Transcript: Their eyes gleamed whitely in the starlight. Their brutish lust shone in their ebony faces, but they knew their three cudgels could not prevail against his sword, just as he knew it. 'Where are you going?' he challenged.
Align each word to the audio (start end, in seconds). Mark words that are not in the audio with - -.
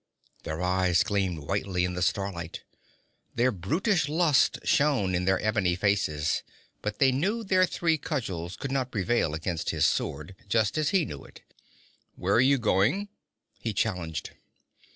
Their 0.45 0.63
eyes 0.63 1.03
gleamed 1.03 1.43
whitely 1.47 1.85
in 1.85 1.93
the 1.93 2.01
starlight. 2.01 2.63
Their 3.35 3.51
brutish 3.51 4.09
lust 4.09 4.57
shone 4.63 5.13
in 5.13 5.25
their 5.25 5.39
ebony 5.39 5.75
faces, 5.75 6.41
but 6.81 6.97
they 6.97 7.11
knew 7.11 7.43
their 7.43 7.67
three 7.67 7.99
cudgels 7.99 8.57
could 8.57 8.71
not 8.71 8.89
prevail 8.89 9.35
against 9.35 9.69
his 9.69 9.85
sword, 9.85 10.35
just 10.49 10.75
as 10.75 10.89
he 10.89 11.05
knew 11.05 11.23
it. 11.23 11.43
'Where 12.15 12.33
are 12.33 12.41
you 12.41 12.57
going?' 12.57 13.09
he 13.59 13.73
challenged. 13.73 14.31